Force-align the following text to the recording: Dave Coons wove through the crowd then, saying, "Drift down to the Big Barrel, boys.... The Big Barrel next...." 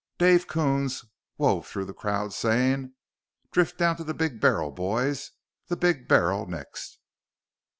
Dave 0.17 0.47
Coons 0.47 1.05
wove 1.37 1.67
through 1.67 1.85
the 1.85 1.93
crowd 1.93 2.31
then, 2.31 2.31
saying, 2.31 2.93
"Drift 3.51 3.77
down 3.77 3.97
to 3.97 4.03
the 4.03 4.15
Big 4.15 4.41
Barrel, 4.41 4.71
boys.... 4.71 5.29
The 5.67 5.77
Big 5.77 6.07
Barrel 6.07 6.47
next...." 6.47 6.97